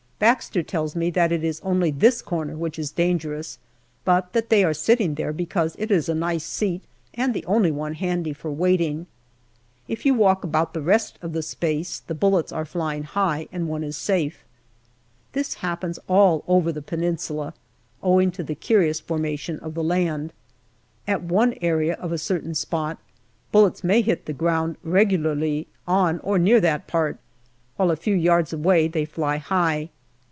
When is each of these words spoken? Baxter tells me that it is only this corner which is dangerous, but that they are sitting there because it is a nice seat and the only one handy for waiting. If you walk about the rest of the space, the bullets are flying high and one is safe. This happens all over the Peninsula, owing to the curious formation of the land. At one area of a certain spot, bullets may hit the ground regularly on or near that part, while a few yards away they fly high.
Baxter 0.21 0.61
tells 0.61 0.95
me 0.95 1.09
that 1.09 1.31
it 1.31 1.43
is 1.43 1.59
only 1.63 1.89
this 1.89 2.21
corner 2.21 2.55
which 2.55 2.77
is 2.77 2.91
dangerous, 2.91 3.57
but 4.05 4.33
that 4.33 4.49
they 4.49 4.63
are 4.63 4.71
sitting 4.71 5.15
there 5.15 5.33
because 5.33 5.75
it 5.79 5.89
is 5.89 6.07
a 6.07 6.13
nice 6.13 6.43
seat 6.43 6.83
and 7.15 7.33
the 7.33 7.43
only 7.47 7.71
one 7.71 7.95
handy 7.95 8.31
for 8.31 8.51
waiting. 8.51 9.07
If 9.87 10.05
you 10.05 10.13
walk 10.13 10.43
about 10.43 10.75
the 10.75 10.81
rest 10.83 11.17
of 11.23 11.33
the 11.33 11.41
space, 11.41 12.01
the 12.01 12.13
bullets 12.13 12.51
are 12.51 12.65
flying 12.65 13.01
high 13.01 13.47
and 13.51 13.67
one 13.67 13.83
is 13.83 13.97
safe. 13.97 14.43
This 15.33 15.55
happens 15.55 15.97
all 16.07 16.43
over 16.47 16.71
the 16.71 16.83
Peninsula, 16.83 17.55
owing 18.03 18.29
to 18.33 18.43
the 18.43 18.53
curious 18.53 18.99
formation 18.99 19.57
of 19.61 19.73
the 19.73 19.83
land. 19.83 20.33
At 21.07 21.23
one 21.23 21.55
area 21.63 21.95
of 21.95 22.11
a 22.11 22.19
certain 22.19 22.53
spot, 22.53 22.99
bullets 23.51 23.83
may 23.83 24.03
hit 24.03 24.27
the 24.27 24.33
ground 24.33 24.75
regularly 24.83 25.65
on 25.87 26.19
or 26.19 26.37
near 26.37 26.61
that 26.61 26.85
part, 26.85 27.17
while 27.77 27.89
a 27.89 27.95
few 27.95 28.13
yards 28.13 28.53
away 28.53 28.87
they 28.87 29.05
fly 29.05 29.37
high. 29.37 29.89